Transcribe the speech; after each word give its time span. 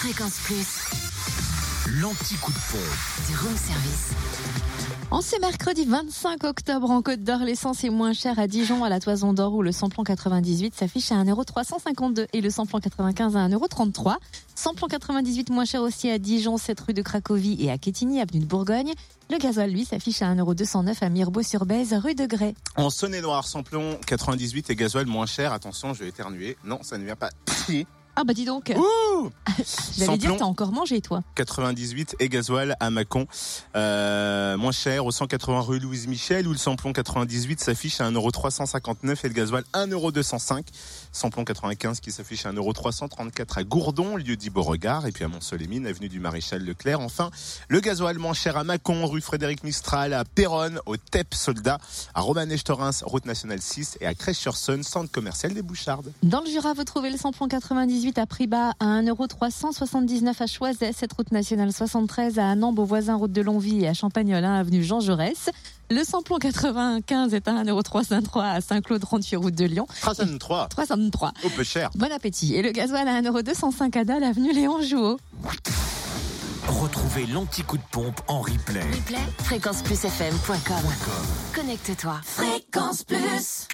Fréquence 0.00 0.38
Plus, 0.44 2.00
L'anti-coup 2.00 2.52
de 2.52 2.56
pompe. 2.72 3.28
du 3.28 3.36
room 3.36 3.54
service. 3.54 4.12
En 5.10 5.20
ce 5.20 5.38
mercredi 5.40 5.84
25 5.84 6.42
octobre 6.44 6.90
en 6.90 7.02
Côte 7.02 7.22
d'Or, 7.22 7.40
l'essence 7.40 7.84
est 7.84 7.90
moins 7.90 8.14
chère 8.14 8.38
à 8.38 8.46
Dijon 8.46 8.82
à 8.82 8.88
la 8.88 8.98
Toison 8.98 9.34
d'Or 9.34 9.52
où 9.52 9.60
le 9.60 9.72
samplon 9.72 10.02
98 10.02 10.74
s'affiche 10.74 11.12
à 11.12 11.16
1,352€ 11.16 12.28
et 12.32 12.40
le 12.40 12.48
samplon 12.48 12.80
95 12.80 13.36
à 13.36 13.46
1,33€. 13.46 14.16
Samplon 14.54 14.86
98 14.86 15.50
moins 15.50 15.66
cher 15.66 15.82
aussi 15.82 16.08
à 16.08 16.18
Dijon, 16.18 16.56
7 16.56 16.80
rue 16.80 16.94
de 16.94 17.02
Cracovie 17.02 17.58
et 17.62 17.70
à 17.70 17.76
Quetigny, 17.76 18.22
avenue 18.22 18.40
de 18.40 18.46
Bourgogne. 18.46 18.94
Le 19.30 19.36
gasoil, 19.36 19.70
lui, 19.70 19.84
s'affiche 19.84 20.22
à 20.22 20.34
1,209€ 20.34 21.04
à 21.04 21.08
Mirbeau-sur-Bèze, 21.10 21.92
rue 22.02 22.14
de 22.14 22.24
Grès. 22.24 22.54
En 22.76 22.88
Saône-et-Loire, 22.88 23.46
samplon 23.46 23.98
98 24.06 24.70
et 24.70 24.76
gasoil 24.76 25.04
moins 25.04 25.26
cher. 25.26 25.52
Attention, 25.52 25.92
je 25.92 26.04
vais 26.04 26.08
éternuer. 26.08 26.56
Non, 26.64 26.78
ça 26.82 26.96
ne 26.96 27.04
vient 27.04 27.16
pas. 27.16 27.28
Ah 28.20 28.24
bah 28.24 28.34
dis 28.34 28.44
donc, 28.44 28.70
Ouh 28.76 29.30
j'allais 29.96 30.18
dire 30.18 30.36
t'as 30.36 30.44
encore 30.44 30.72
mangé 30.72 31.00
toi. 31.00 31.22
98 31.36 32.16
et 32.20 32.28
gasoil 32.28 32.76
à 32.78 32.90
Mâcon. 32.90 33.26
Euh, 33.76 34.58
moins 34.58 34.72
cher 34.72 35.06
au 35.06 35.10
180 35.10 35.60
rue 35.62 35.78
Louise 35.78 36.06
Michel 36.06 36.46
où 36.46 36.52
le 36.52 36.58
samplon 36.58 36.92
98 36.92 37.60
s'affiche 37.60 37.98
à 38.02 38.10
1,359€ 38.10 39.24
et 39.24 39.28
le 39.28 39.34
gasoil 39.34 39.64
1,205€. 39.72 40.64
Samplon 41.12 41.46
95 41.46 42.00
qui 42.00 42.12
s'affiche 42.12 42.44
à 42.44 42.52
1,334€ 42.52 43.58
à 43.58 43.64
Gourdon, 43.64 44.16
lieu 44.16 44.36
dit 44.36 44.50
Beauregard, 44.50 45.06
et 45.06 45.12
puis 45.12 45.24
à 45.24 45.28
Mont-Solémine, 45.28 45.86
avenue 45.86 46.10
du 46.10 46.20
Maréchal 46.20 46.62
Leclerc. 46.62 47.00
Enfin, 47.00 47.30
le 47.68 47.80
gasoil 47.80 48.18
moins 48.18 48.34
cher 48.34 48.58
à 48.58 48.64
Mâcon, 48.64 49.06
rue 49.06 49.22
Frédéric 49.22 49.64
Mistral, 49.64 50.12
à 50.12 50.26
Péronne, 50.26 50.78
au 50.84 50.98
TEP 50.98 51.32
Soldat, 51.34 51.78
à 52.14 52.20
Romanèche-Torins, 52.20 52.90
route 53.02 53.24
nationale 53.24 53.62
6 53.62 53.96
et 54.02 54.06
à 54.06 54.14
Crèche-sur-Saône, 54.14 54.82
centre 54.82 55.10
commercial 55.10 55.54
des 55.54 55.62
Bouchardes. 55.62 56.12
Dans 56.22 56.42
le 56.42 56.50
Jura, 56.50 56.74
vous 56.74 56.84
trouvez 56.84 57.10
le 57.10 57.16
samplon 57.16 57.48
98 57.48 58.09
à 58.18 58.26
prix 58.26 58.46
bas 58.46 58.72
à 58.80 59.02
1,379€ 59.02 60.42
à 60.42 60.46
Choiset, 60.46 60.92
cette 60.92 61.12
route 61.12 61.30
nationale 61.32 61.72
73 61.72 62.38
à 62.38 62.50
Annan, 62.50 62.74
voisin 62.74 63.14
route 63.14 63.32
de 63.32 63.42
Longvie 63.42 63.84
et 63.84 63.88
à 63.88 63.94
Champagnol, 63.94 64.44
hein, 64.44 64.54
avenue 64.54 64.82
Jean 64.82 65.00
Jaurès. 65.00 65.50
Le 65.90 66.04
samplon 66.04 66.38
95 66.38 67.34
est 67.34 67.48
à 67.48 67.52
1,353€ 67.64 68.40
à 68.40 68.60
Saint-Claude, 68.60 69.00
38 69.00 69.36
route 69.36 69.54
de 69.54 69.64
Lyon. 69.64 69.86
303, 70.00 70.68
303. 70.68 71.32
au 71.44 71.48
peu 71.50 71.64
cher. 71.64 71.90
Bon 71.94 72.10
appétit. 72.10 72.54
Et 72.54 72.62
le 72.62 72.70
gasoil 72.70 73.06
à 73.08 73.20
1,205€ 73.20 73.98
à 73.98 74.04
Dalle, 74.04 74.24
avenue 74.24 74.52
Léon 74.52 74.80
Jouot. 74.82 75.18
Retrouvez 76.68 77.26
l'anti-coup 77.26 77.76
de 77.76 77.82
pompe 77.90 78.20
en 78.28 78.40
replay. 78.40 78.80
Replay, 78.80 79.18
fréquenceplusfm.com. 79.44 80.84
Connecte-toi. 81.54 82.20
Fréquence 82.24 83.04
Plus. 83.04 83.68